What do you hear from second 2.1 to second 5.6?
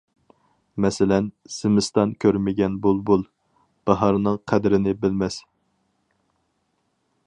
كۆرمىگەن بۇلبۇل، باھارنىڭ قەدرىنى بىلمەس.